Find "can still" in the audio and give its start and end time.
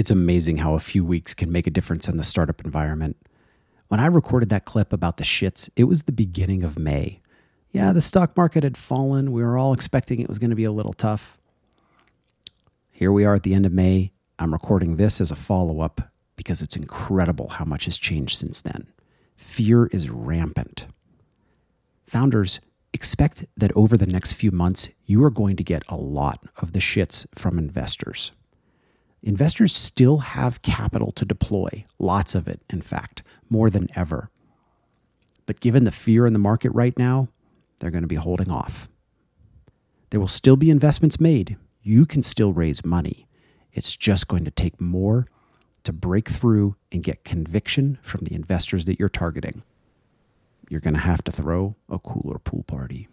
42.06-42.52